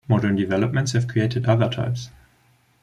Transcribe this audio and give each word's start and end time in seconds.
Modern 0.07 0.35
developments 0.35 0.93
have 0.93 1.07
created 1.07 1.45
other 1.45 1.69
types. 1.69 2.09